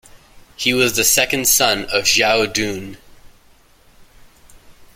He 0.55 0.73
was 0.73 0.95
the 0.95 1.03
second 1.03 1.47
son 1.47 1.83
of 1.85 2.05
Xiahou 2.05 2.51
Dun. 2.51 2.97